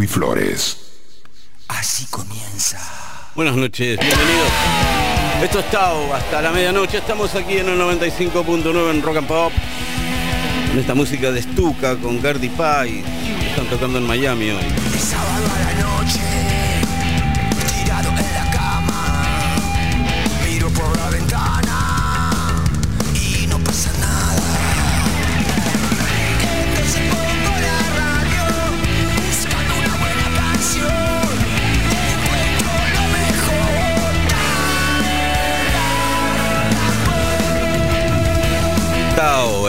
[0.00, 0.78] Bobby Flores.
[1.68, 2.78] Así comienza.
[3.34, 4.48] Buenas noches, bienvenidos.
[5.42, 6.96] Esto es Tao, hasta la medianoche.
[6.96, 9.52] Estamos aquí en el 95.9 en Rock and Pop.
[10.68, 13.04] Con esta música de Stuka con Gardy Pie.
[13.46, 14.64] Están tocando en Miami hoy.
[14.98, 16.29] Sábado a la noche,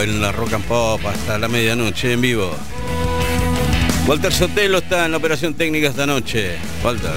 [0.02, 2.50] En la Rock and Pop hasta la medianoche en vivo.
[4.08, 6.56] Walter Sotelo está en la operación técnica esta noche.
[6.82, 7.12] Walter.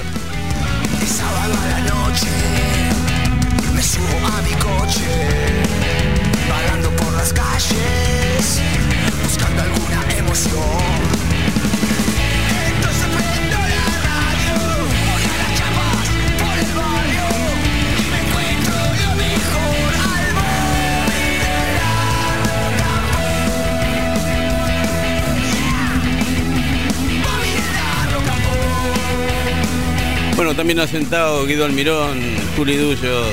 [30.46, 32.20] Bueno, también ha sentado Guido Almirón,
[32.56, 33.26] Juli Dullos,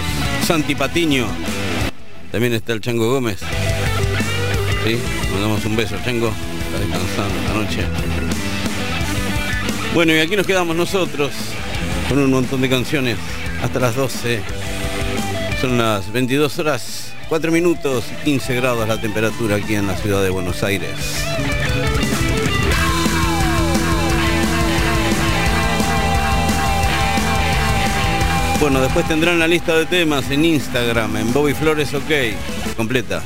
[0.47, 1.27] Santi Patiño.
[2.31, 3.37] También está el Chango Gómez.
[4.83, 4.97] Sí,
[5.31, 6.29] mandamos un beso, Chango.
[6.65, 7.87] Está descansando esta noche.
[9.93, 11.31] Bueno, y aquí nos quedamos nosotros
[12.09, 13.19] con un montón de canciones
[13.61, 14.41] hasta las 12.
[15.61, 20.23] Son las 22 horas, 4 minutos y 15 grados la temperatura aquí en la ciudad
[20.23, 20.89] de Buenos Aires.
[28.63, 32.09] Bueno, después tendrán la lista de temas en Instagram, en Bobby Flores OK,
[32.77, 33.21] completa.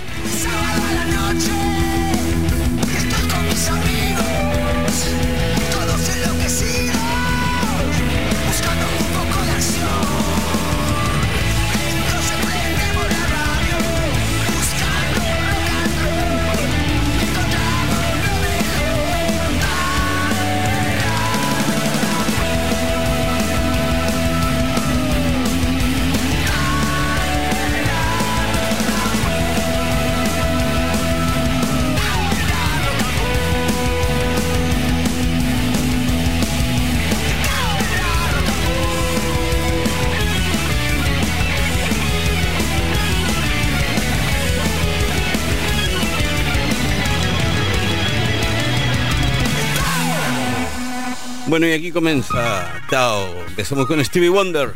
[51.47, 53.25] Bueno, y aquí comienza Tao.
[53.47, 54.73] Empezamos con Stevie Wonder.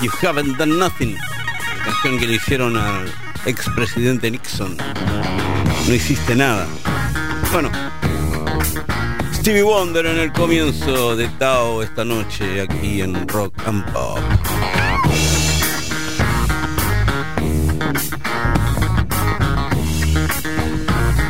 [0.00, 1.16] You haven't done nothing.
[1.84, 3.12] Canción que le hicieron al
[3.46, 4.76] expresidente Nixon.
[5.88, 6.68] No hiciste nada.
[7.50, 7.68] Bueno.
[9.34, 14.20] Stevie Wonder en el comienzo de Tao esta noche aquí en Rock and Pop.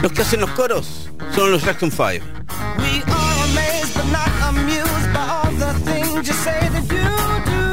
[0.03, 3.20] Los que hacen los coros son los Jackson 5.
[6.27, 7.09] You say that you
[7.51, 7.65] do.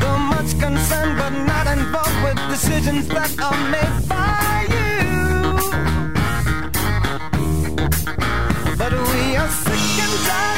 [0.00, 4.96] Though much concerned but not involved with decisions that are made by you.
[8.78, 10.55] But we are sick and tired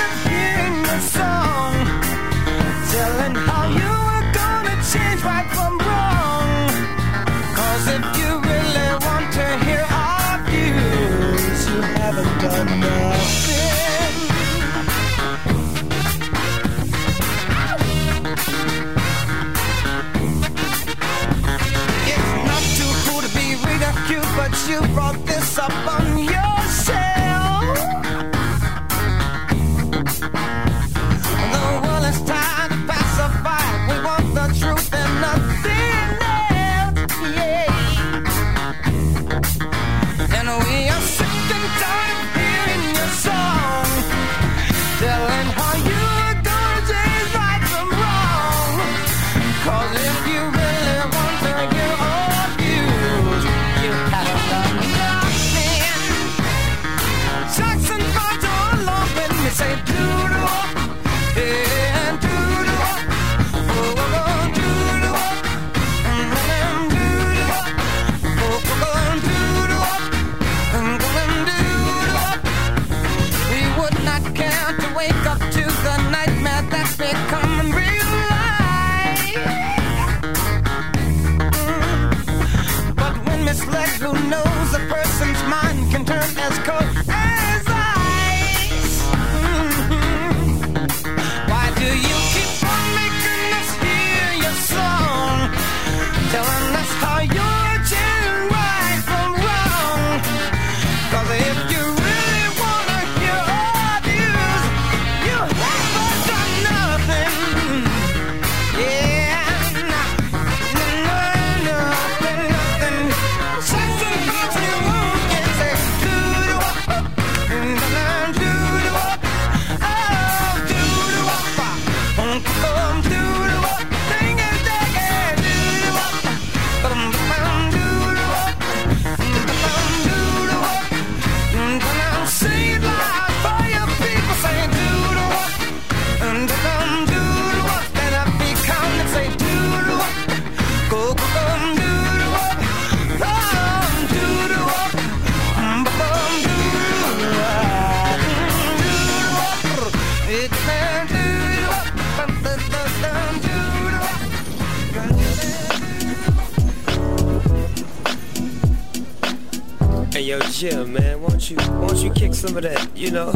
[162.99, 163.33] You know,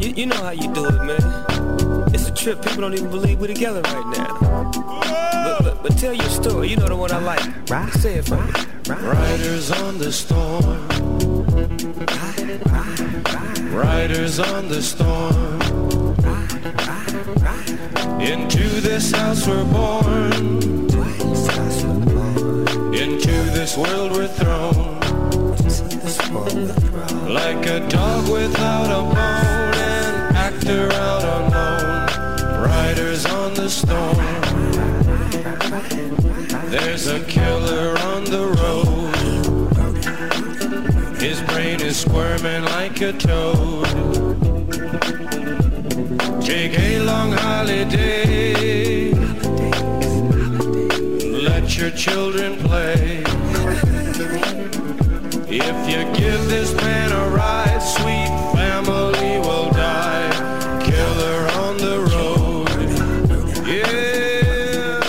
[0.00, 2.12] you, you know how you do it, man.
[2.12, 2.60] It's a trip.
[2.60, 4.70] People don't even believe we're together right now.
[4.72, 6.66] But, but, but tell your story.
[6.66, 7.70] You know the one I like.
[7.70, 7.92] Right.
[7.92, 8.52] Say it for me.
[8.88, 10.88] Riders on the storm.
[13.72, 15.60] Riders on the storm.
[18.20, 20.32] Into this house we're born.
[22.92, 24.77] Into this world we're thrown.
[26.48, 32.06] Like a dog without a bone, an actor out alone.
[32.64, 34.16] Riders on the storm.
[36.70, 39.14] There's a killer on the road.
[41.20, 43.86] His brain is squirming like a toad.
[46.42, 49.12] Take a long holiday.
[51.42, 53.27] Let your children play.
[55.60, 60.30] If you give this man a ride, sweet family will die.
[60.84, 62.68] Killer on the road.
[63.66, 65.00] Yeah.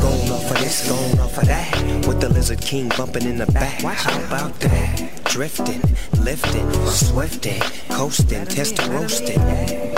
[0.00, 2.06] Going off of this, going off of that.
[2.08, 3.82] With the Lizard King bumping in the back.
[3.82, 5.22] How about that?
[5.24, 5.82] Drifting,
[6.18, 9.93] lifting, swifting, coasting, testing, roasting.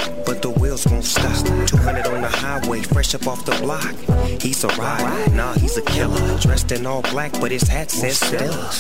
[0.76, 1.66] Wheels won't stop.
[1.68, 3.94] 200 on the highway, fresh up off the block.
[4.42, 6.38] He's a rider, nah, he's a killer.
[6.38, 8.70] Dressed in all black, but his hat says Stella.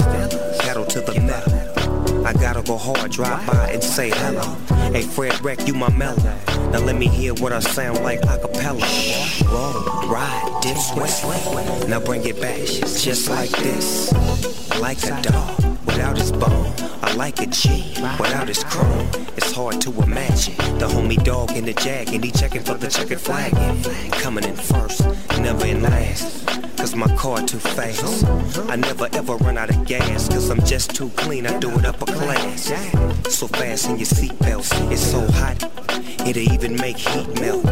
[0.60, 2.26] Pedal to the metal.
[2.26, 4.42] I gotta go hard, drive by and say hello.
[4.92, 6.38] Hey, Fredwreck, you my mellow.
[6.70, 8.86] Now let me hear what I sound like a cappella.
[9.50, 11.88] Roll, ride, dip, sweat.
[11.88, 14.12] Now bring it back, just like this.
[14.80, 16.95] Like a dog without his bone.
[17.16, 19.08] Like a G without his chrome.
[19.36, 22.88] It's hard to imagine the homie dog in the jag and he checking for the
[22.88, 23.52] checkered flag.
[24.22, 25.00] Coming in first,
[25.40, 26.46] never in last.
[26.76, 28.26] Cause my car too fast.
[28.70, 30.28] I never ever run out of gas.
[30.28, 32.66] Cause I'm just too clean, I do it upper class.
[33.34, 35.62] So fast in your seatbelts, it's so hot,
[36.28, 37.64] it'll even make heat melt.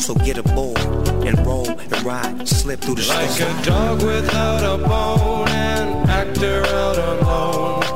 [0.00, 0.78] So get a aboard
[1.24, 3.58] and roll and ride, slip through the Like storm.
[3.58, 7.89] a dog without a bone, an actor out alone.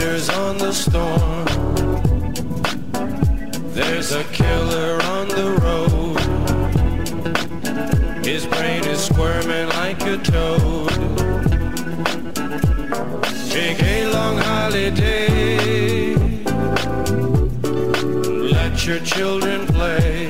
[0.00, 1.44] Riders on the storm.
[3.74, 6.18] There's a killer on the road.
[8.24, 10.88] His brain is squirming like a toad.
[13.50, 16.14] Take a long holiday.
[18.56, 20.28] Let your children play.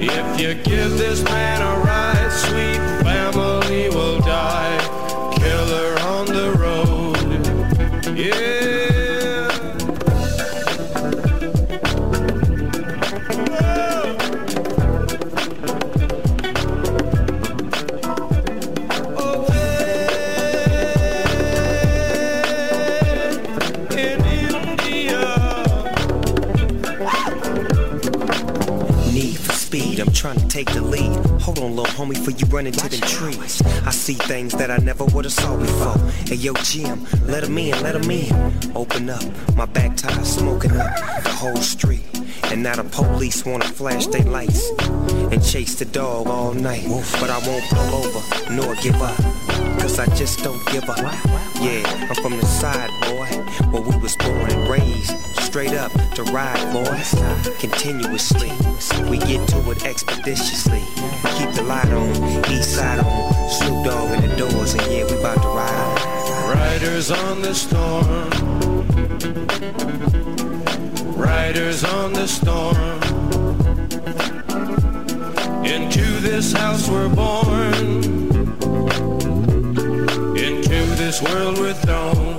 [0.00, 3.03] If you give this man a ride, sweet
[31.44, 33.60] Hold on, little homie, for you run into them trees.
[33.84, 35.98] I see things that I never would've saw before.
[36.26, 38.72] Hey, yo, Jim, let 'em in, let 'em in.
[38.74, 39.22] Open up,
[39.54, 42.02] my back tire smoking up the whole street.
[42.44, 44.70] And now the police wanna flash their lights
[45.32, 46.88] and chase the dog all night.
[47.20, 49.18] But I won't pull over nor give up.
[49.78, 50.98] Cause I just don't give up.
[51.60, 53.28] Yeah, I'm from the side, boy,
[53.70, 55.13] where we was born and raised.
[55.54, 57.14] Straight up to ride, boys.
[57.60, 58.50] Continuously,
[59.08, 60.80] we get to it expeditiously.
[61.22, 63.50] We keep the light on, east side on.
[63.50, 66.56] Snoop Dogg in the doors, and yeah, we about to ride.
[66.56, 68.30] Riders on the storm.
[71.14, 72.76] Riders on the storm.
[75.64, 77.84] Into this house we're born.
[80.36, 82.33] Into this world we're thrown.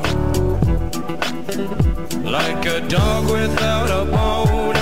[2.36, 4.75] Like a dog without a bone,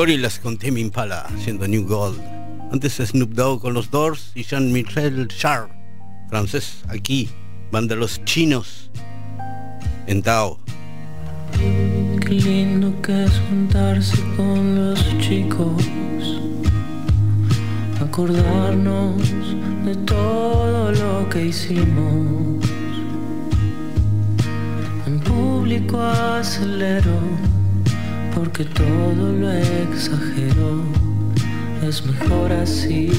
[0.00, 2.18] Gorillaz con Timmy Impala haciendo New Gold.
[2.72, 5.70] Antes Snoop Dogg con los Doors y Jean-Michel Sharp,
[6.30, 7.28] francés, aquí,
[7.70, 8.90] van de los chinos
[10.06, 10.58] en Tao.
[11.52, 15.84] Qué lindo que es juntarse con los chicos,
[18.00, 19.20] acordarnos
[19.84, 22.64] de todo lo que hicimos.
[25.06, 27.49] En público acelero
[28.40, 30.82] porque todo lo exagero,
[31.86, 33.10] es mejor así.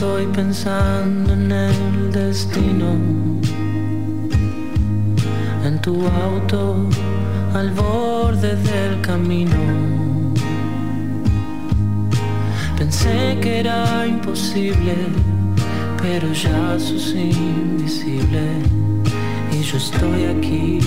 [0.00, 2.94] Estoy pensando en el destino,
[5.64, 6.88] en tu auto
[7.52, 9.56] al borde del camino.
[12.78, 14.94] Pensé que era imposible,
[16.00, 18.44] pero ya sos invisible.
[19.50, 20.78] Y yo estoy aquí,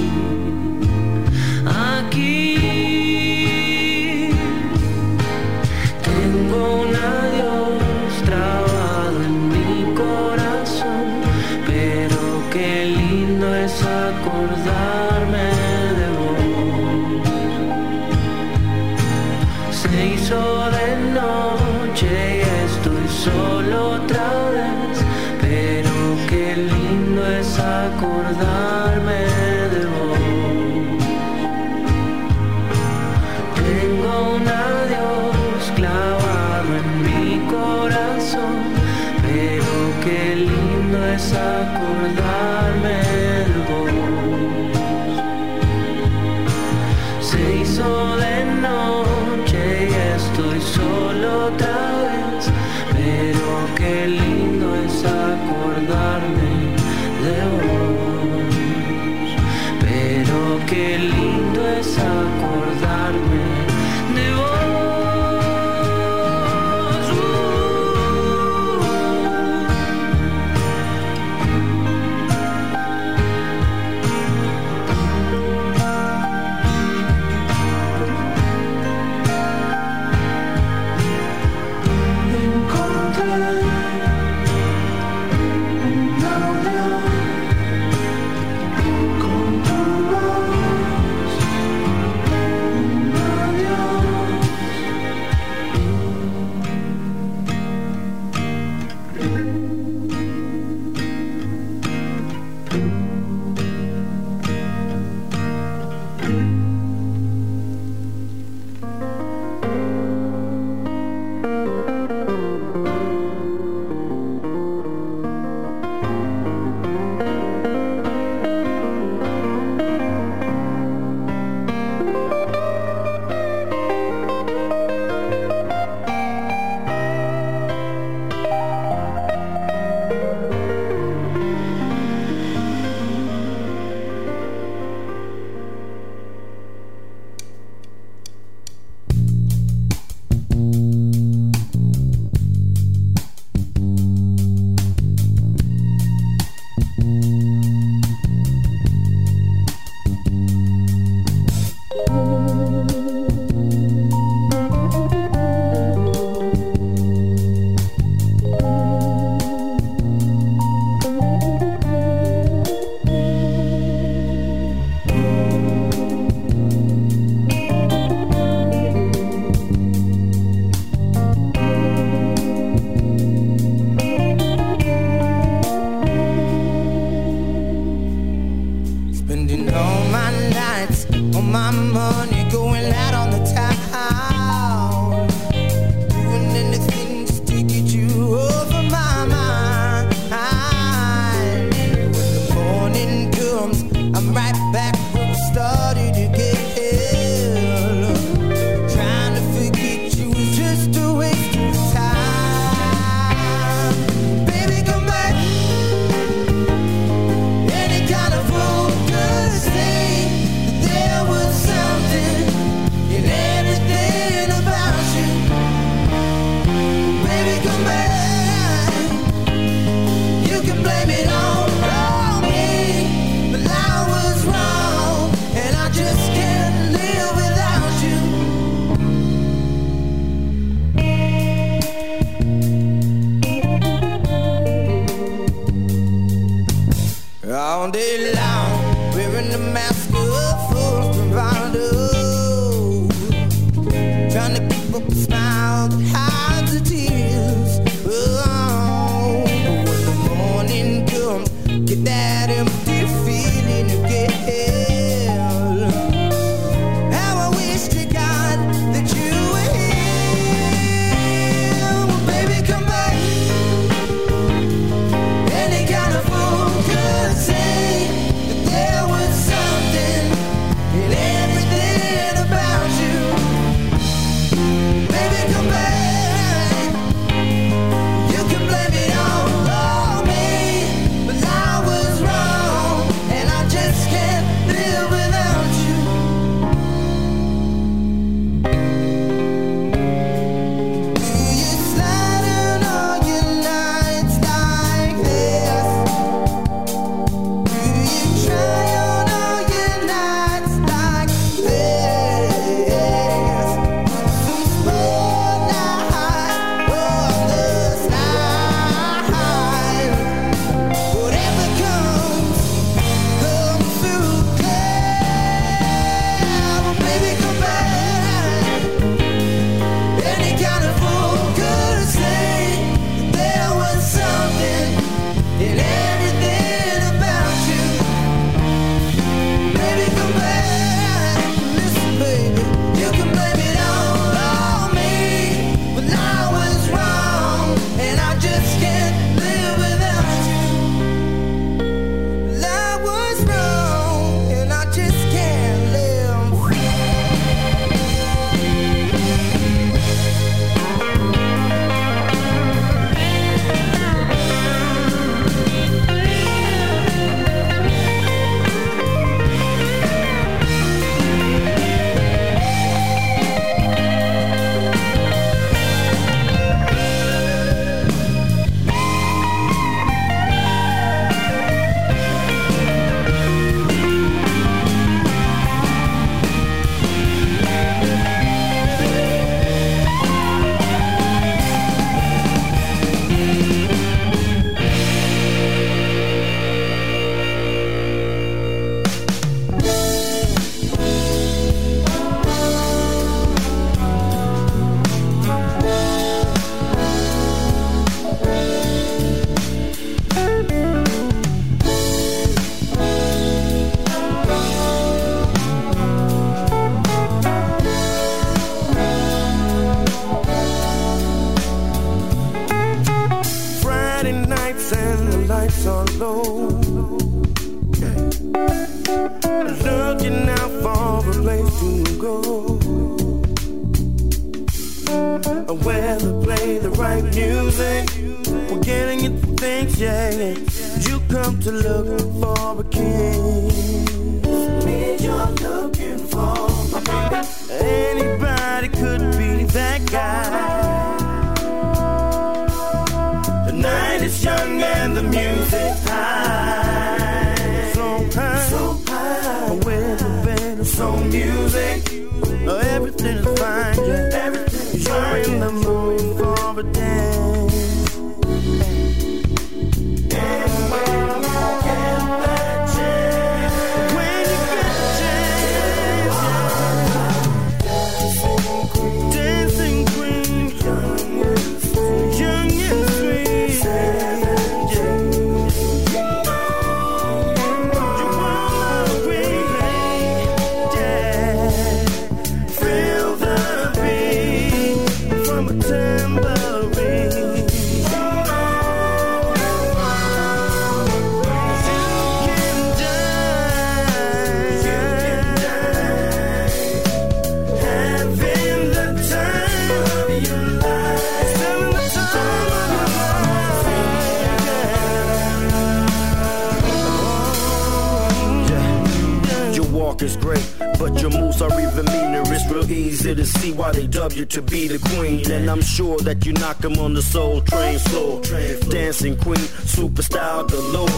[510.22, 512.44] is great, but your moves are even meaner.
[512.46, 515.50] It's real easy to see why they dub you to be the queen.
[515.52, 518.42] And I'm sure that you knock knock 'em on the soul train floor.
[518.90, 521.10] Dancing queen, superstar galore.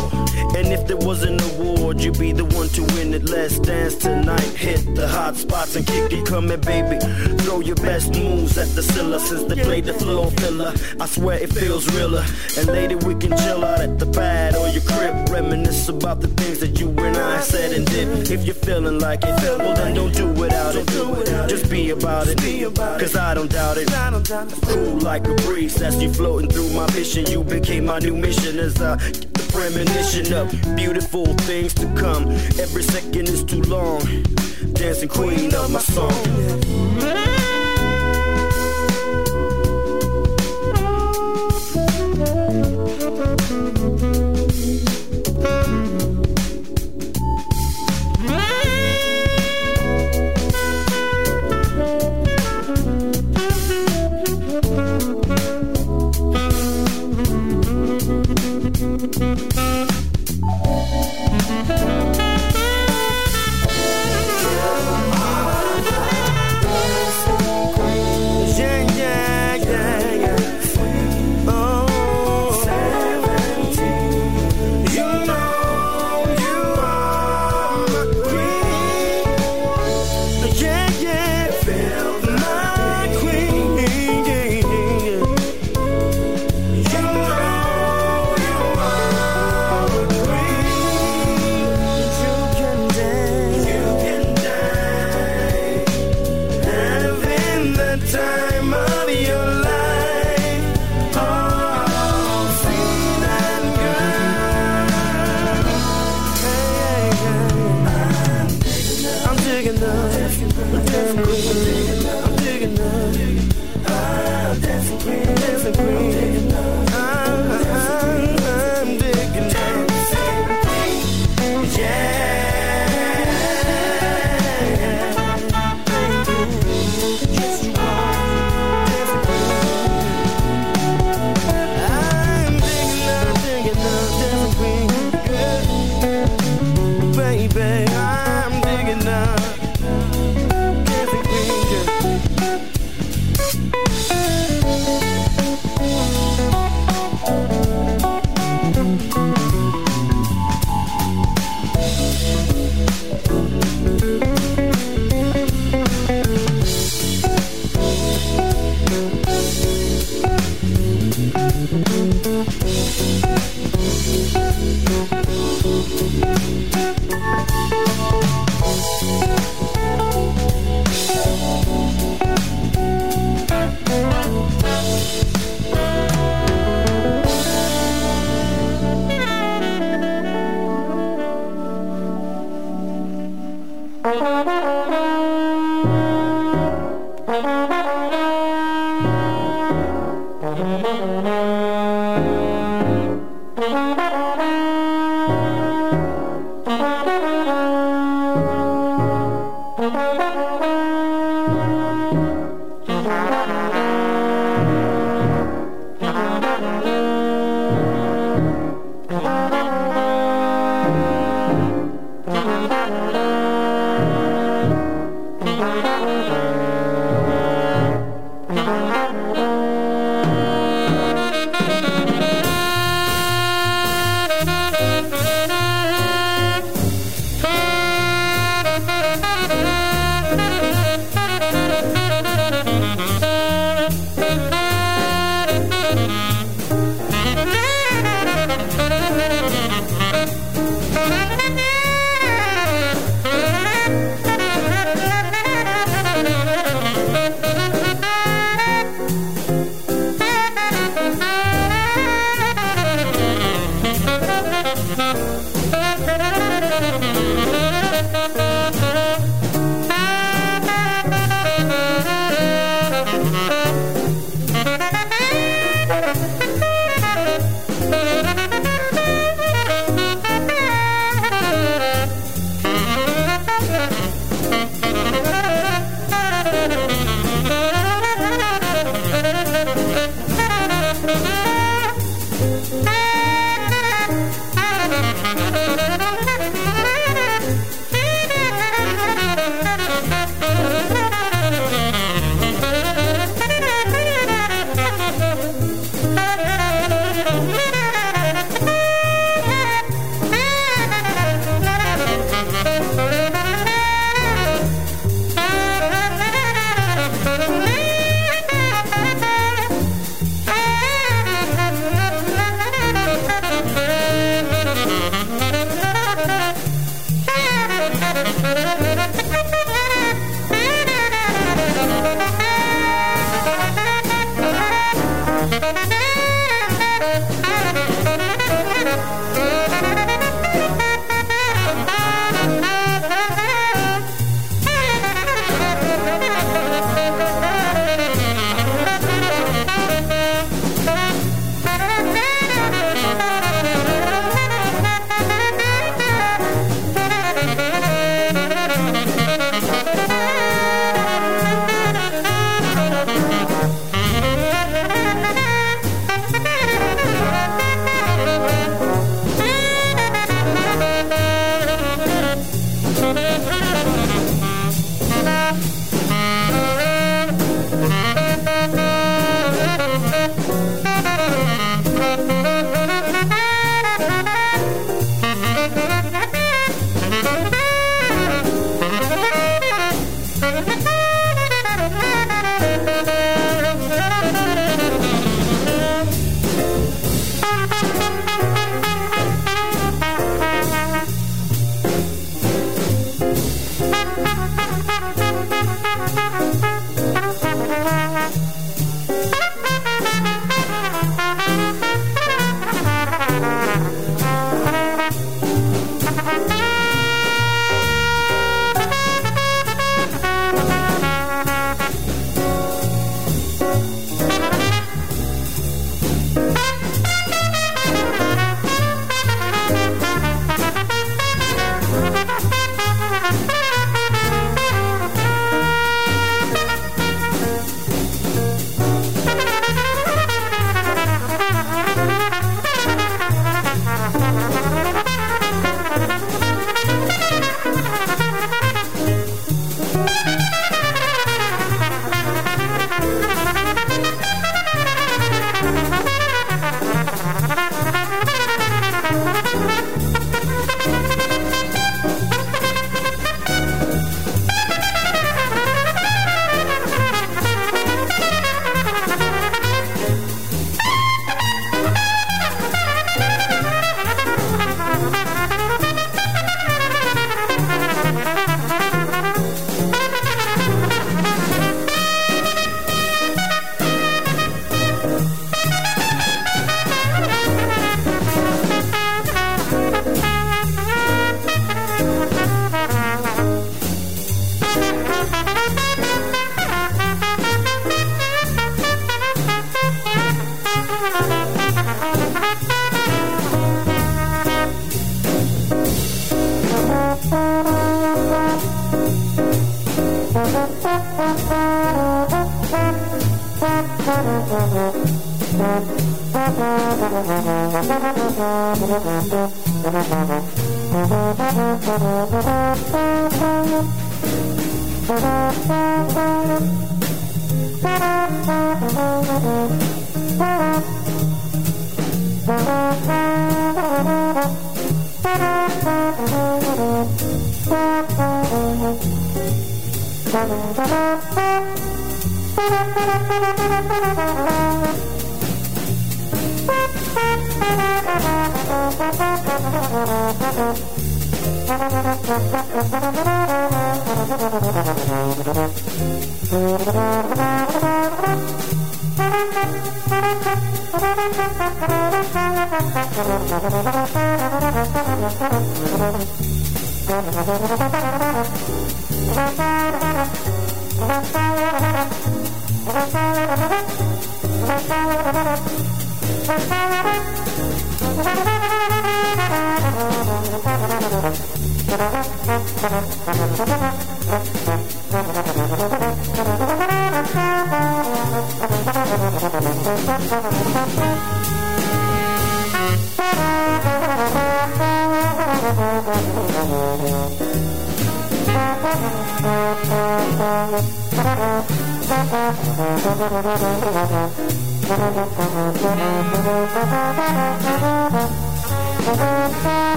[0.58, 3.24] And if there was an award, you'd be the one to win it.
[3.30, 4.52] Let's dance tonight.
[4.66, 6.26] Hit the hot spots and kick it.
[6.26, 6.98] Come baby.
[7.44, 10.74] Throw your best moves at the Scylla since they played the floor filler.
[11.00, 12.26] I swear it feels realer.
[12.58, 15.30] And later we can chill out at the pad or your crib.
[15.30, 18.32] Reminisce about the things that you and I said and did.
[18.32, 19.36] If you're feeling like it,
[19.94, 20.88] don't do without it.
[21.50, 22.38] Just be about it.
[23.00, 23.88] Cause I don't doubt it.
[24.64, 27.26] Cool like a breeze as you floating through my vision.
[27.28, 32.32] You became my new mission as I get the premonition of beautiful things to come.
[32.60, 34.02] Every second is too long.
[34.74, 37.23] Dancing queen of my song.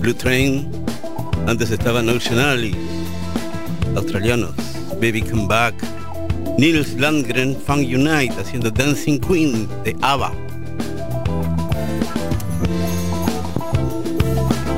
[0.00, 0.70] Blue Train,
[1.48, 2.72] antes estaban Ocean Alley,
[3.96, 4.54] australianos,
[5.00, 5.74] Baby Come Back,
[6.56, 10.32] Nils Landgren, Funk Unite haciendo Dancing Queen de ABBA.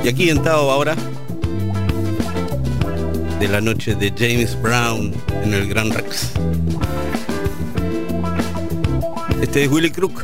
[0.03, 0.97] Y aquí en Tao ahora,
[3.39, 5.13] de la noche de James Brown
[5.45, 6.31] en el Gran Rex.
[9.43, 10.23] Este es Willy Crook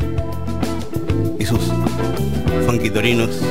[1.39, 1.61] y sus
[2.67, 3.43] funky torinos.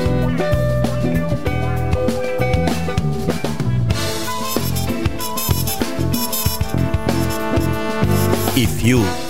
[8.56, 9.23] If you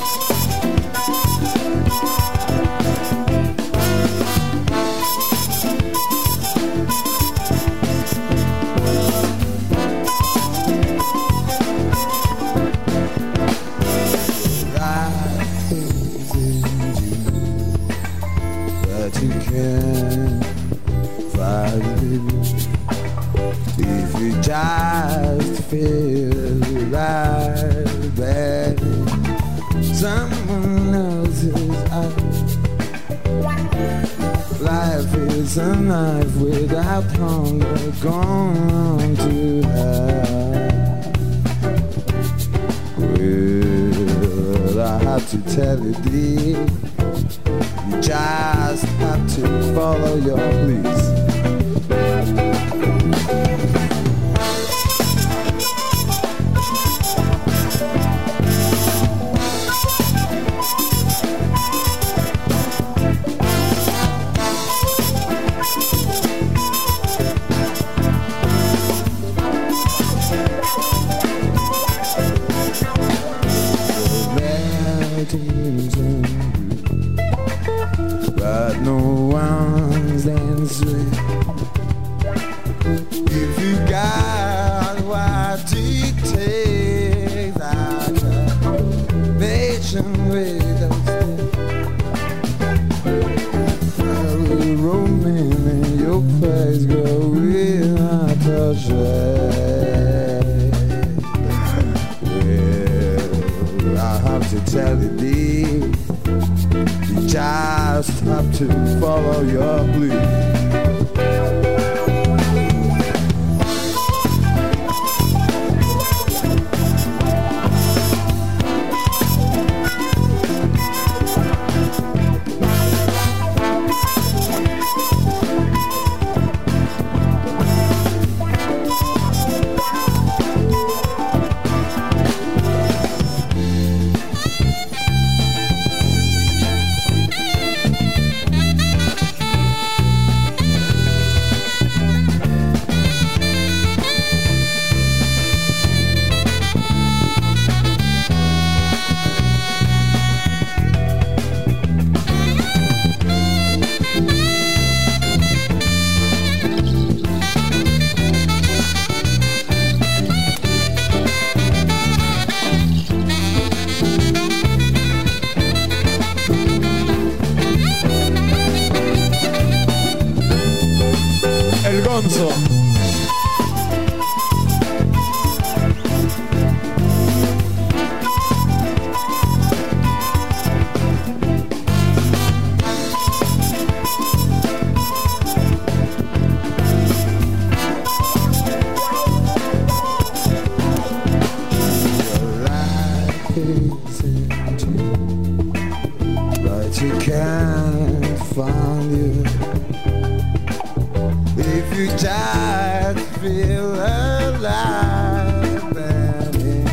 [206.56, 206.89] in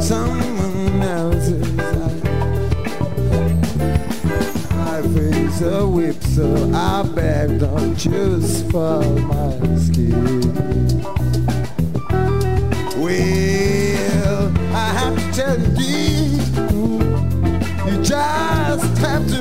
[0.00, 1.76] someone else's
[4.72, 10.40] life is a whip, so I beg, don't choose for my skin.
[13.00, 15.94] Well, I have to tell you
[17.86, 19.33] you just have to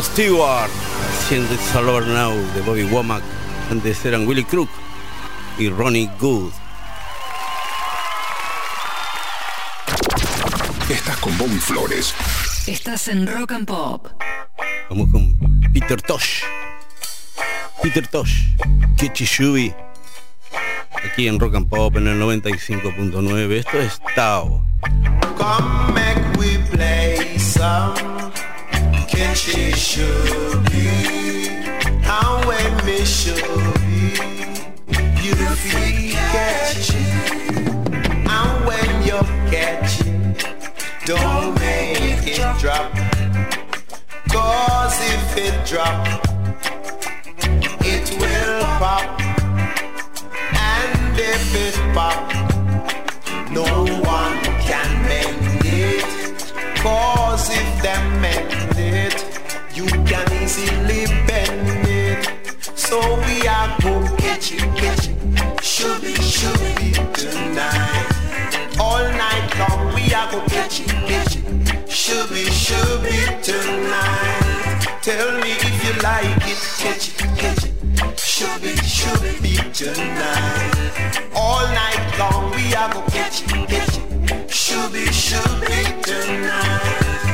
[0.00, 0.70] Ross Stewart
[1.12, 3.22] haciendo It's All Over Now de Bobby Womack.
[3.70, 4.70] Antes eran Willie Crook
[5.58, 6.50] y Ronnie Good.
[10.88, 12.14] Estás con Bobby Flores.
[12.66, 14.06] Estás en Rock and Pop.
[14.88, 15.36] Vamos con
[15.70, 16.44] Peter Tosh.
[17.82, 18.56] Peter Tosh,
[18.96, 19.74] Shubi.
[21.04, 23.52] Aquí en Rock and Pop en el 95.9.
[23.52, 24.64] Esto es Tao.
[25.36, 28.30] Come make we play some
[29.20, 30.86] Kitchy Shubi.
[32.16, 34.16] And when me Shubi,
[35.22, 37.04] you feel catchy.
[38.36, 39.20] And when you
[39.52, 40.00] catch
[41.04, 42.90] don't make it drop.
[44.32, 46.00] Cause if it drop,
[47.84, 49.20] it will pop.
[50.56, 52.24] And if it pop,
[53.50, 53.68] no
[54.00, 56.52] one can mend it.
[56.78, 58.59] Cause if them mend
[59.80, 62.28] you can easily bend it.
[62.76, 65.64] So we are go catch it, catch it.
[65.64, 68.08] Should be, should be tonight.
[68.78, 71.90] All night long we are go catch it, catch it.
[71.90, 74.80] Should be, should be tonight.
[75.02, 78.18] Tell me if you like it, catch it, catch it.
[78.18, 81.30] Should be, should be tonight.
[81.34, 84.50] All night long we are go catch it, catch it.
[84.50, 87.29] Should be, should be tonight.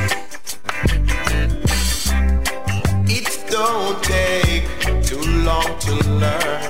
[3.57, 4.65] Don't take
[5.03, 6.61] too long to learn.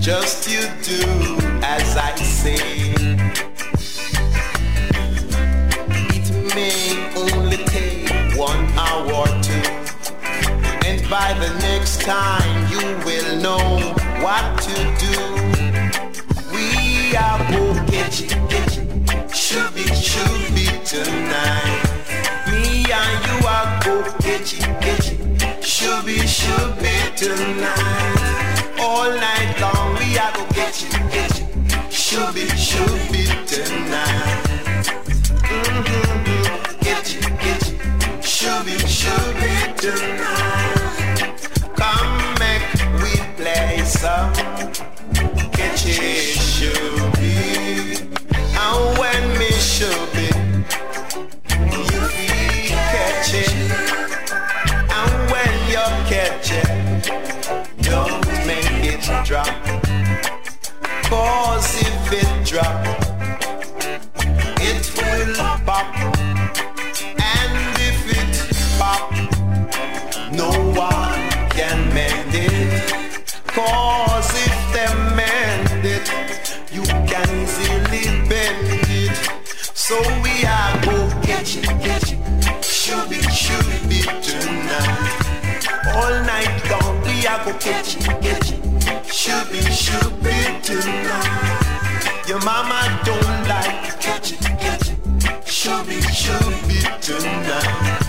[0.00, 1.02] Just you do
[1.62, 2.56] as I say.
[6.16, 6.80] It may
[7.22, 8.08] only take
[8.38, 9.66] one hour or two.
[10.88, 13.66] And by the next time you will know
[14.24, 15.16] what to do.
[16.54, 21.83] We are both getting, getting, should be, should be tonight.
[23.84, 28.72] Me and you getting, getting, should be, should be tonight.
[28.80, 31.48] All night long we are go getting, getting,
[31.90, 34.42] should be, should be tonight.
[35.44, 36.80] Mm-hmm.
[36.80, 41.34] Getting, getting, should be, should be tonight.
[41.76, 42.64] Come make
[43.02, 44.32] we play some
[45.52, 47.98] catch it should be.
[48.56, 50.28] And when me should be,
[62.54, 62.86] drop,
[64.60, 65.34] it will
[65.66, 65.90] pop.
[67.18, 67.54] And
[67.88, 68.34] if it
[68.78, 69.10] pop,
[70.30, 73.34] no one can mend it.
[73.48, 76.06] Cause if they mend it,
[76.70, 79.16] you can easily bend it.
[79.74, 82.64] So we are go catch it, catch it.
[82.64, 85.24] Should be, should be tonight.
[85.96, 89.12] All night long we are go catch it, catch it.
[89.12, 91.43] Should be, should be tonight.
[92.44, 95.48] Mama don't like catch it, catch it.
[95.48, 98.00] Should be, should be tonight.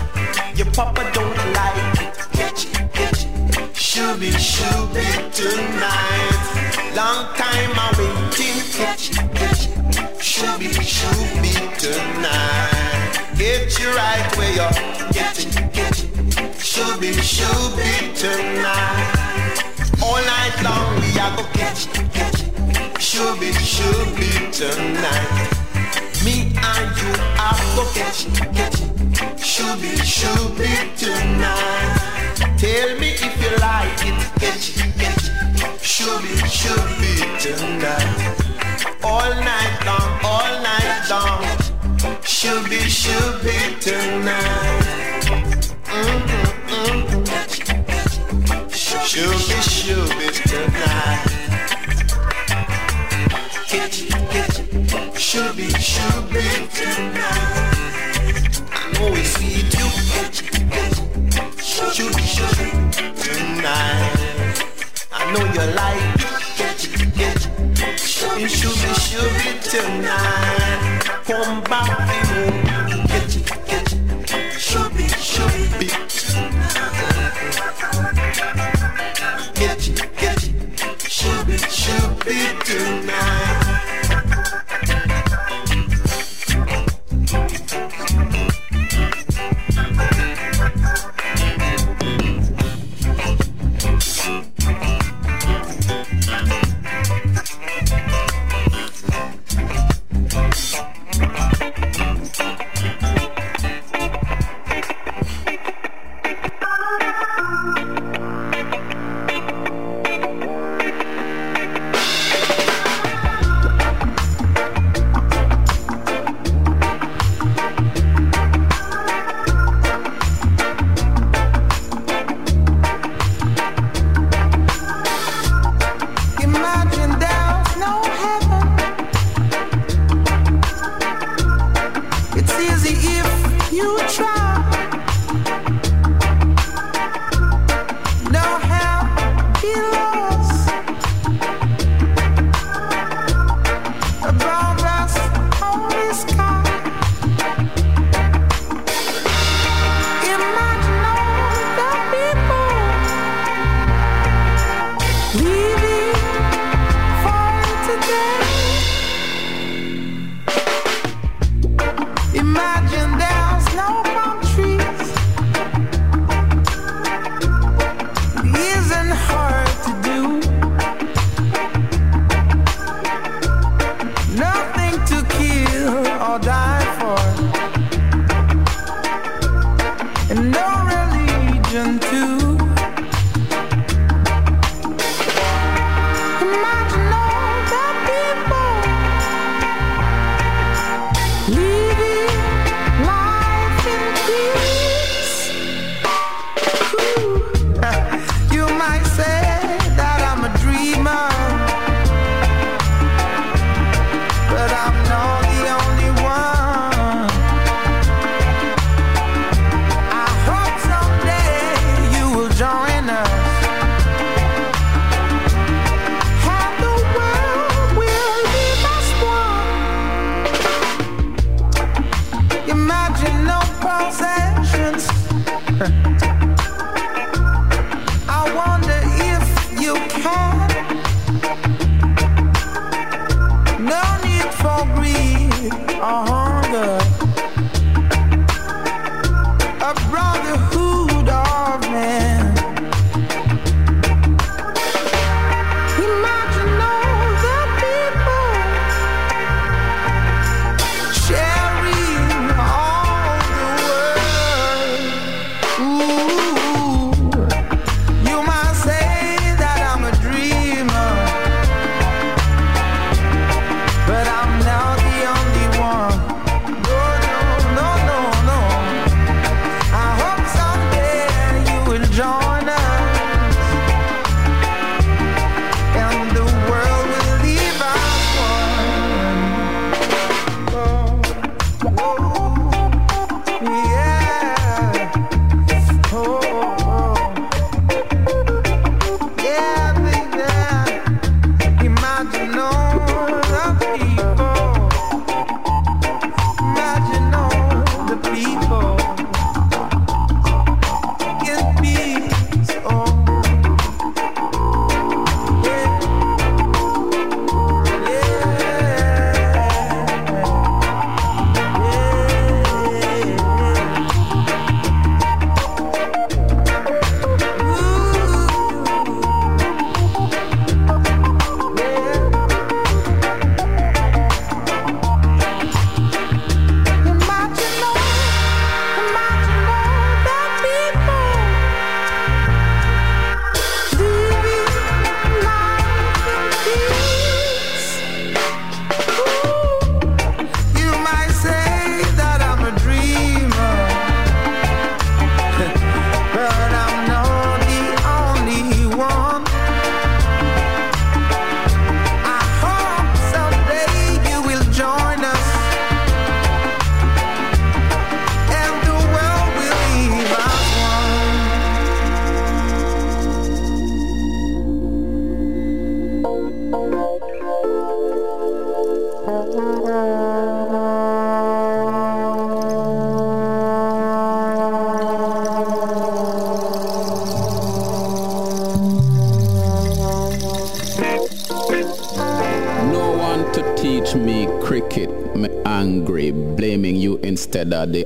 [0.54, 3.74] Your papa don't like it, catch it, catch it.
[3.74, 6.42] Should be, should be tonight.
[6.94, 10.22] Long time I waiting, catch it, catch it.
[10.22, 13.12] Should be, should be tonight.
[13.38, 16.52] Get you right where you're getting, getting.
[16.58, 19.56] Should be, should be tonight.
[20.02, 22.35] All night long we are go catch it, catch it.
[22.98, 25.50] Should be, should be tonight.
[26.24, 28.78] Me and you are go catch catch.
[29.38, 31.96] Should be, should be tonight.
[32.58, 34.66] Tell me if you like it, catch
[34.98, 35.24] catch.
[35.82, 38.34] Should be, should be tonight.
[39.04, 41.44] All night long, all night long.
[42.22, 44.82] Should be, should be tonight.
[45.84, 47.24] Mm-hmm, mm-hmm.
[49.06, 51.35] Should be, should be tonight.
[53.76, 56.40] Should be, should be
[56.72, 57.76] tonight.
[58.72, 59.22] I know you
[60.12, 61.62] catch it, catch it.
[61.62, 62.68] Should be, should be
[63.20, 64.56] tonight.
[65.12, 66.24] I know you like
[66.58, 66.80] it.
[67.98, 68.90] Should be, should be,
[69.44, 71.02] be tonight.
[71.26, 72.65] Come back,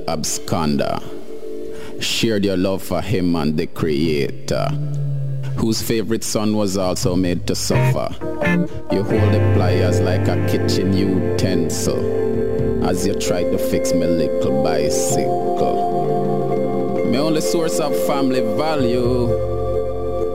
[0.07, 1.01] absconder.
[2.01, 4.67] Shared your love for him and the creator,
[5.57, 8.09] whose favorite son was also made to suffer.
[8.91, 14.63] You hold the pliers like a kitchen utensil, as you try to fix me little
[14.63, 15.89] bicycle.
[17.11, 19.29] My only source of family value,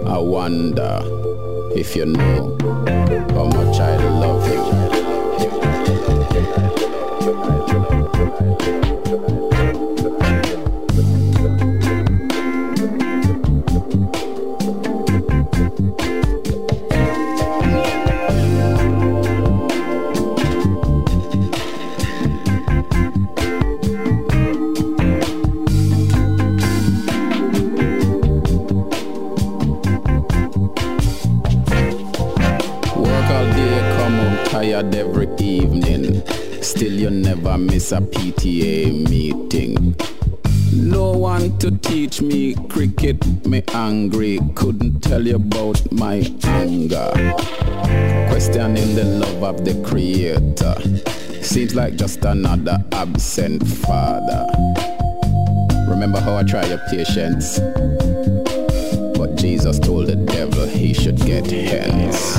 [0.07, 1.01] I wonder
[1.75, 2.57] if you know
[3.31, 4.67] how much I love you.
[9.09, 9.46] Work
[38.47, 39.97] PTA meeting.
[40.73, 44.39] No one to teach me cricket, me angry.
[44.55, 47.11] Couldn't tell you about my anger.
[48.29, 50.77] Questioning the love of the creator.
[51.43, 54.47] Seems like just another absent father.
[55.89, 57.59] Remember how I tried your patience?
[59.19, 62.37] But Jesus told the devil he should get hence.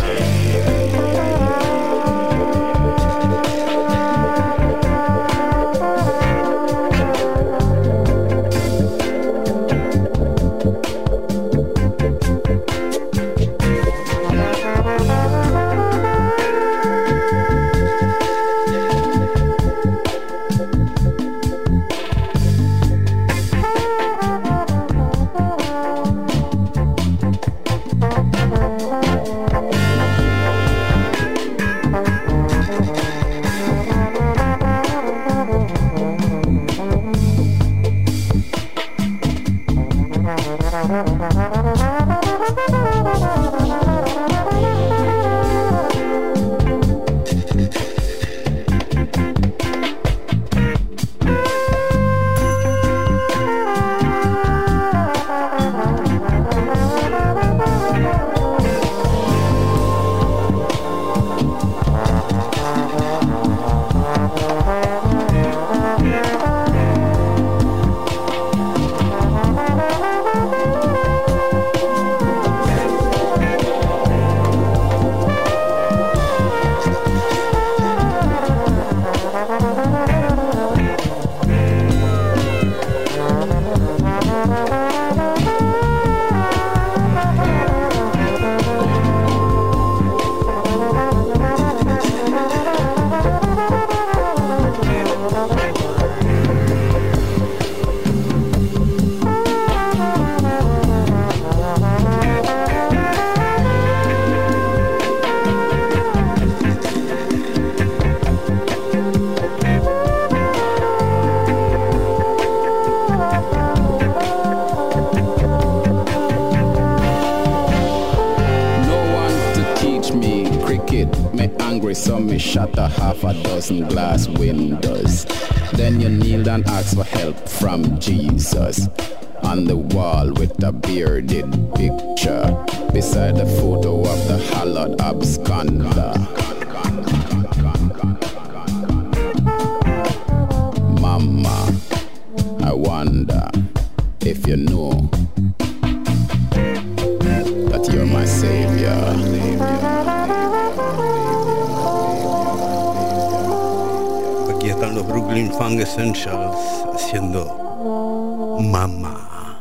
[155.97, 156.55] Essentials
[156.93, 159.57] haciendo Mamá.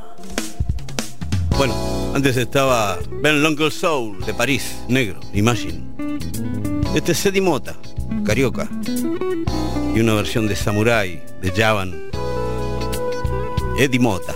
[1.57, 1.75] Bueno,
[2.15, 5.81] antes estaba Ben L'Uncle Soul de París, negro, Imagine.
[6.95, 7.75] Este es Eddie Mota,
[8.23, 8.69] carioca.
[9.95, 12.11] Y una versión de Samurai, de Javan.
[13.79, 14.35] Eddie Mota.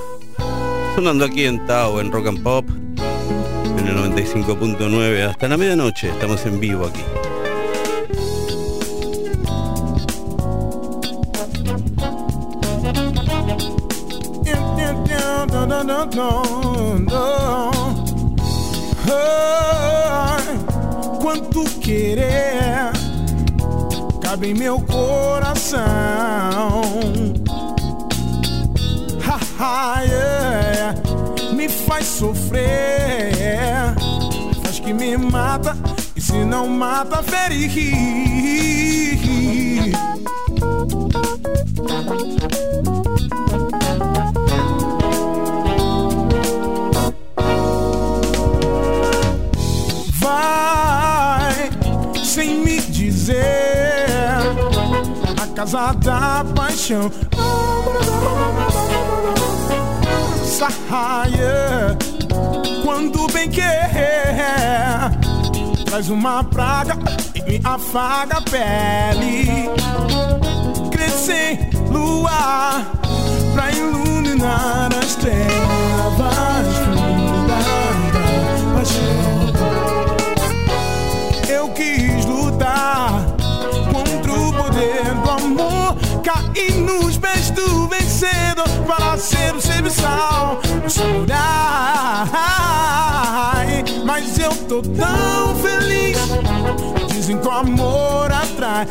[0.95, 2.65] Sonando aquí en Tao, en Rock and Pop,
[3.77, 6.09] en el 95.9 hasta la medianoche.
[6.09, 7.03] Estamos en vivo aquí.
[19.13, 20.59] Ai,
[21.21, 22.93] quanto querer
[24.31, 25.81] cabe em meu coração.
[29.27, 30.95] Ha, ha, yeah.
[31.53, 33.95] Me faz sofrer,
[34.63, 35.77] faz que me mata
[36.15, 39.20] e se não mata, ferir.
[55.61, 57.13] Casa da paixão.
[60.43, 61.99] Saia
[62.83, 65.11] quando bem quer
[65.85, 66.97] traz uma praga
[67.35, 69.69] e me afaga a pele.
[70.91, 72.83] Crescer luar
[73.53, 76.71] pra iluminar as trevas
[78.75, 79.50] paixão.
[86.55, 91.39] Caí nos pés do vencedor para ser o serviçal samurai.
[94.05, 96.19] Mas eu tô tão feliz.
[97.09, 98.87] Dizem que o amor atrai.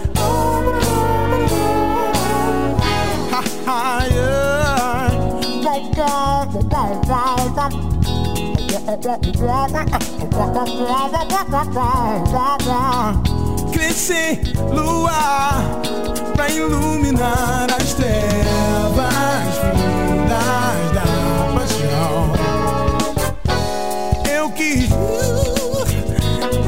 [13.90, 14.40] Crescer,
[14.72, 15.64] luar,
[16.36, 21.06] pra iluminar as trevas fundas da
[21.56, 22.32] paixão.
[24.32, 24.90] Eu quis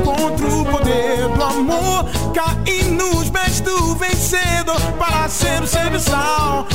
[0.03, 6.65] contra o poder do amor, cair nos pés do vencedor para ser o serviçal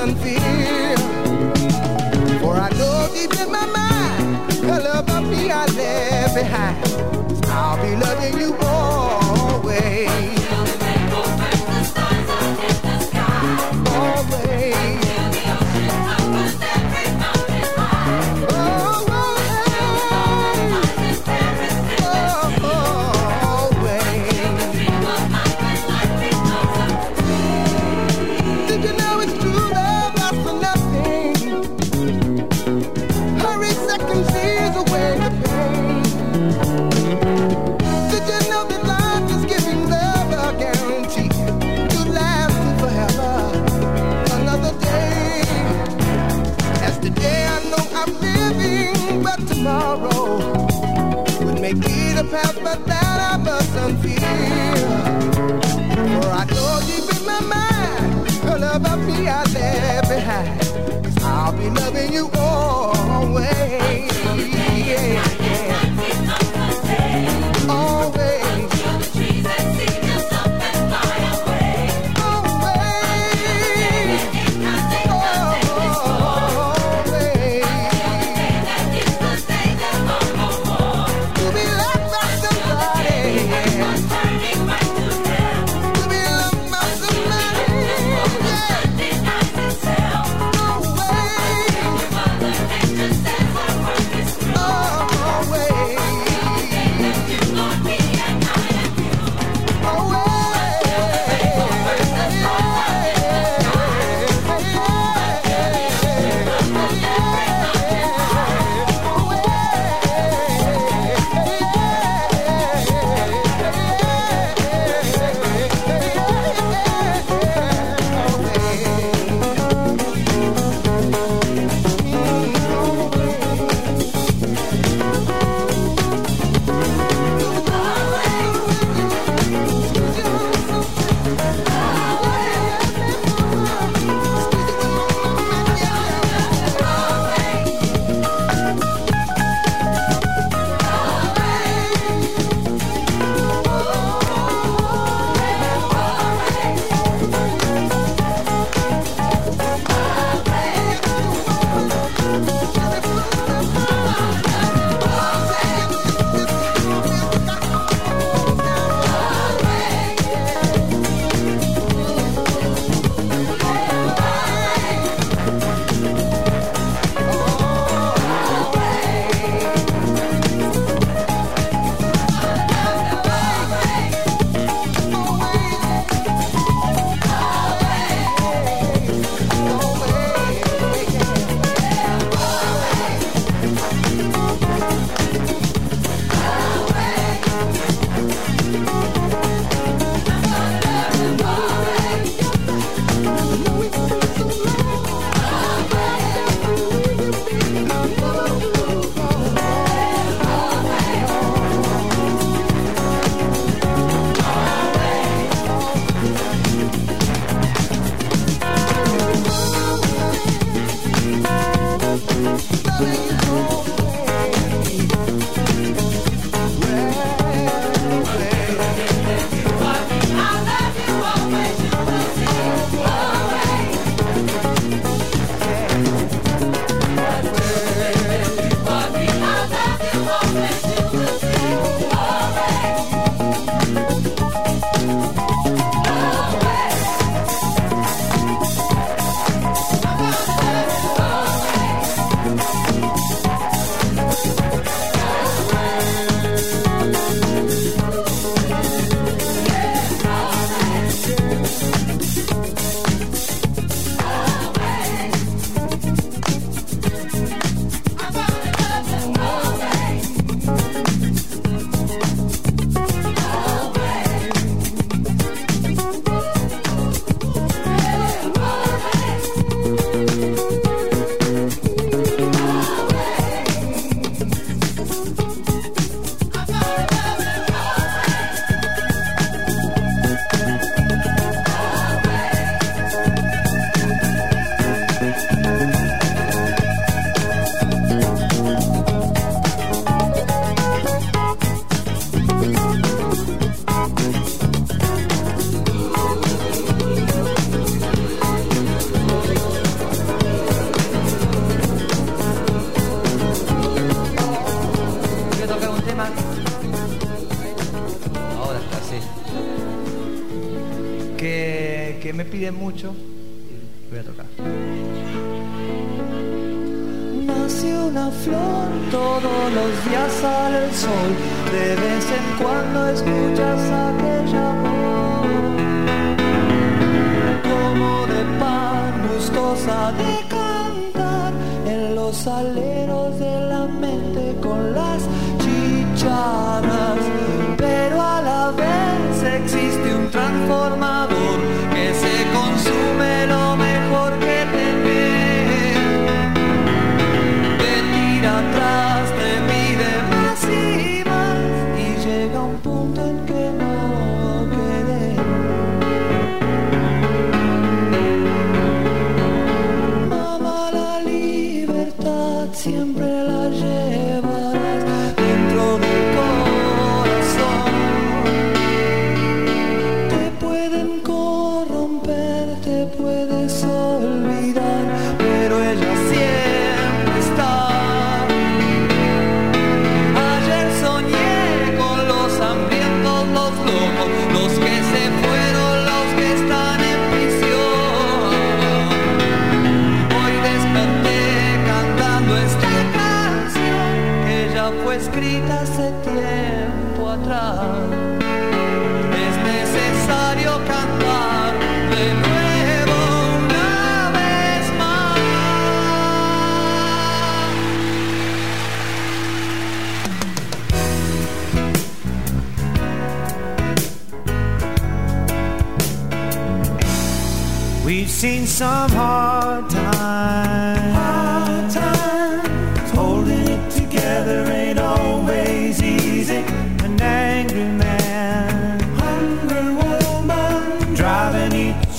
[0.00, 0.96] and fear.
[2.40, 7.44] For I know deep in my mind, the love of me I left behind.
[7.46, 10.39] I'll be loving you always.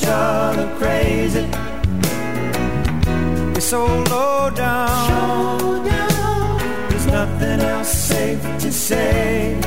[0.02, 1.48] each other crazy.
[3.54, 5.84] You're so low down.
[6.90, 9.60] There's nothing else safe to say.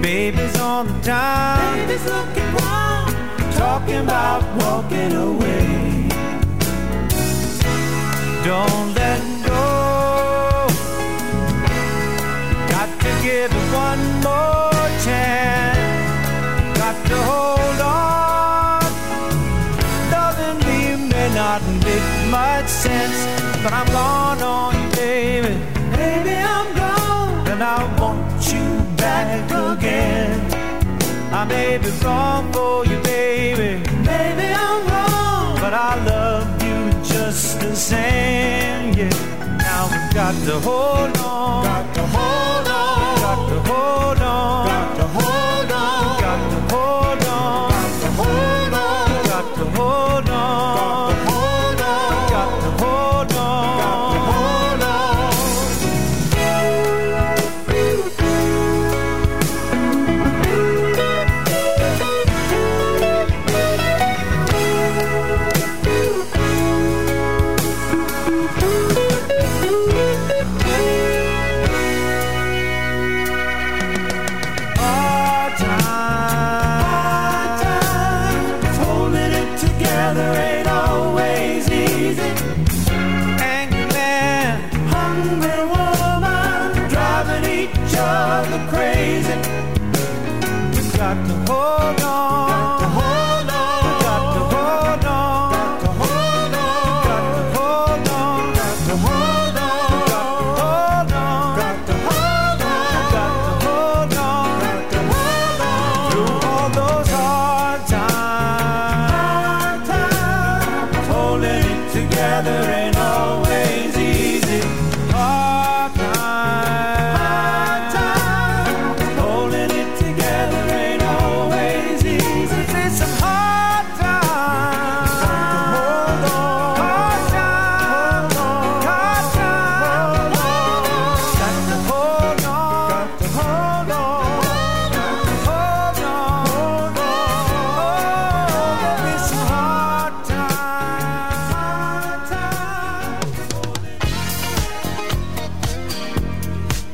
[0.00, 1.76] Baby's on the down.
[1.76, 3.14] Baby's looking wild.
[3.54, 6.08] Talking about walking away.
[8.44, 10.66] Don't let go.
[12.72, 15.60] Got to give it one more chance
[16.80, 18.09] got to hold on
[21.50, 23.18] not make much sense,
[23.62, 25.54] but I'm gone on you, baby.
[25.96, 28.66] Baby, I'm gone, and I want you
[28.96, 30.38] back again.
[31.40, 33.70] I may be wrong for you, baby.
[34.10, 36.78] Maybe I'm wrong, but I love you
[37.12, 38.94] just the same.
[39.00, 39.10] Yeah,
[39.66, 44.66] now we've got to hold on, got to hold on, got to hold on.
[44.68, 45.06] Got to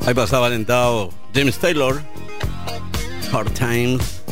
[0.07, 2.01] Ahí pasaba alentado James Taylor,
[3.33, 4.23] Hard Times.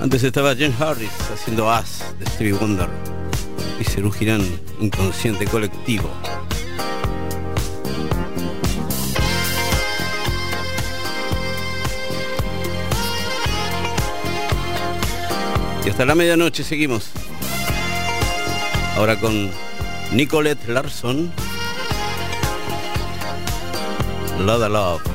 [0.00, 2.88] Antes estaba James Harris haciendo As de Stevie Wonder
[3.80, 4.40] y Cerú Girán,
[4.78, 6.08] Inconsciente Colectivo.
[15.84, 17.10] Y hasta la medianoche seguimos.
[18.94, 19.50] Ahora con
[20.12, 21.32] Nicolette Larson.
[24.40, 25.09] Lotta Love.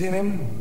[0.00, 0.59] In him.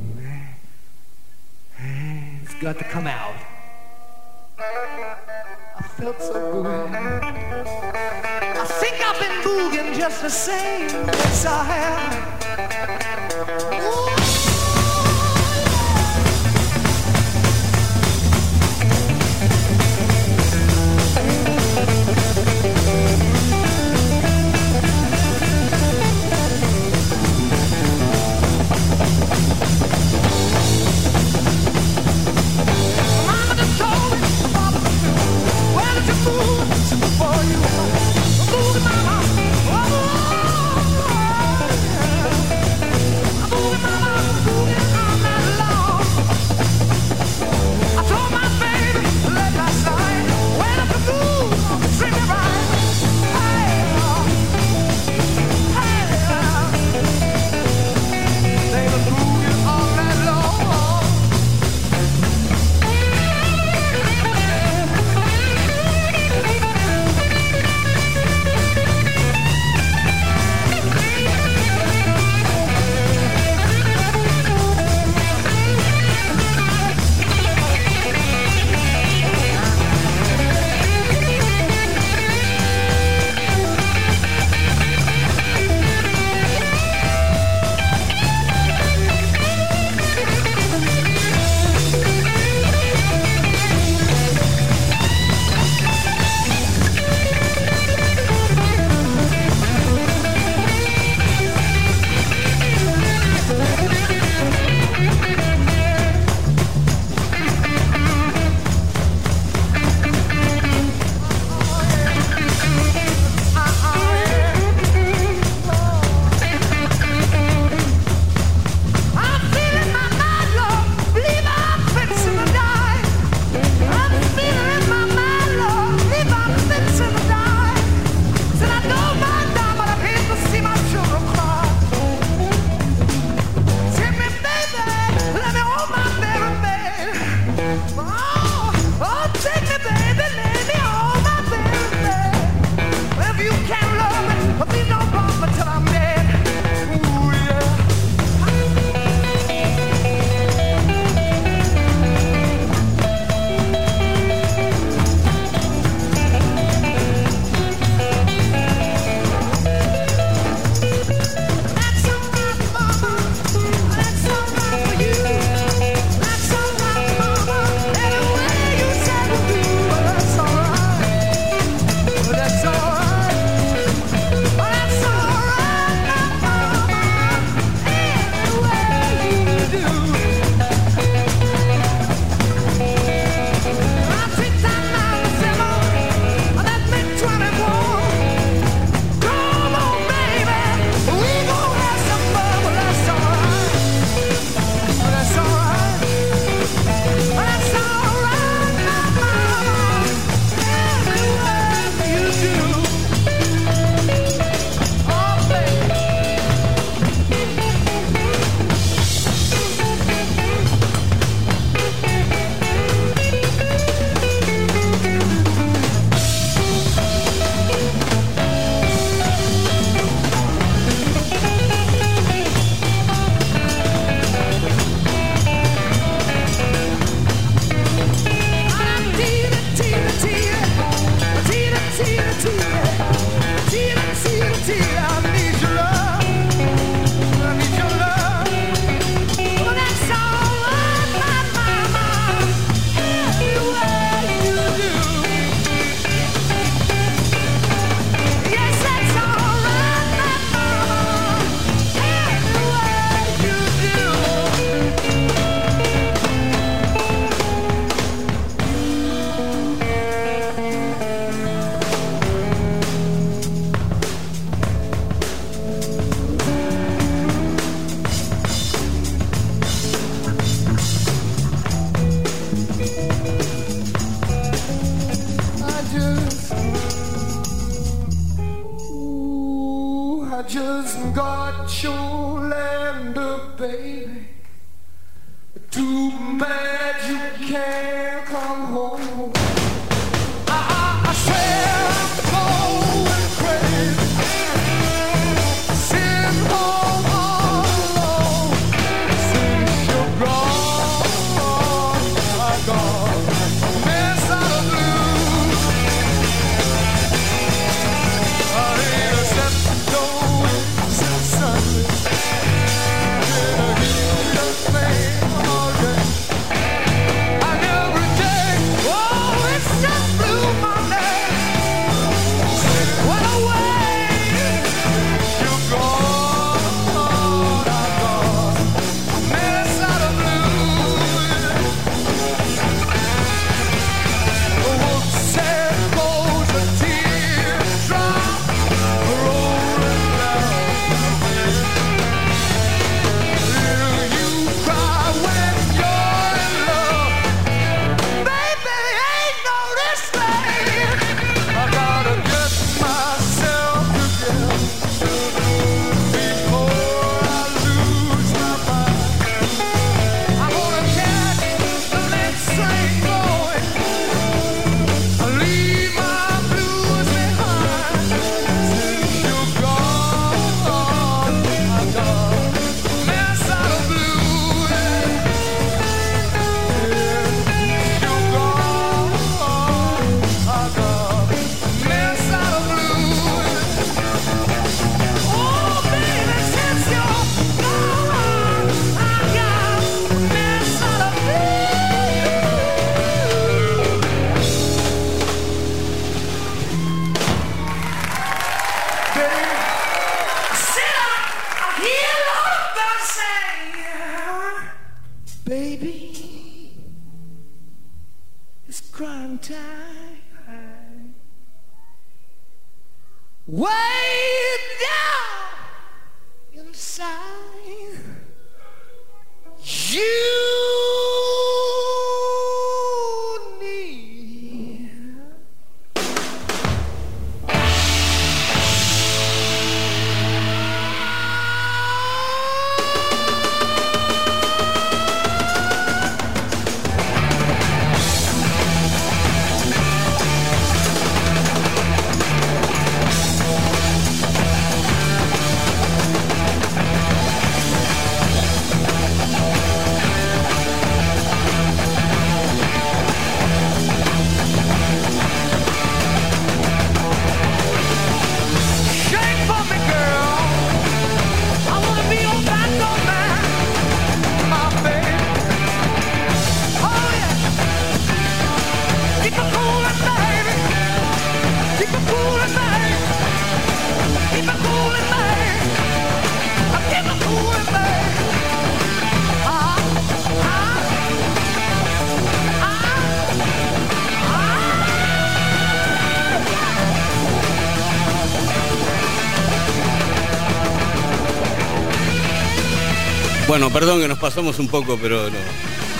[493.79, 495.29] Perdón que nos pasamos un poco, pero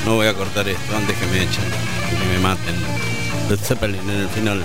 [0.06, 1.64] no, voy a cortar esto antes que me echen,
[2.10, 2.76] que me maten.
[3.49, 4.61] Led Zeppelin en el final.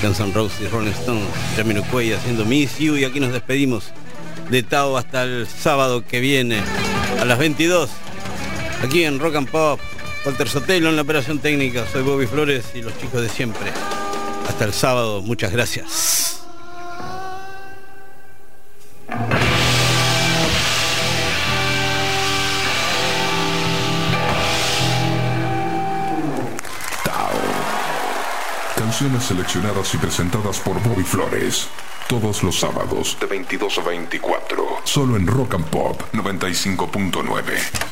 [0.00, 3.86] Guns N' Roses, Rolling Stones, Jamiroquai haciendo Miss You y aquí nos despedimos
[4.50, 6.60] de Tao hasta el sábado que viene
[7.20, 7.90] a las 22
[8.84, 9.80] aquí en Rock and Pop.
[10.24, 13.72] Walter Sotelo en la operación técnica, soy Bobby Flores y los chicos de siempre.
[14.48, 16.07] Hasta el sábado, muchas gracias.
[28.98, 31.68] Canciones seleccionadas y presentadas por Bobby Flores.
[32.08, 34.66] Todos los sábados de 22 a 24.
[34.82, 37.87] Solo en Rock and Pop 95.9.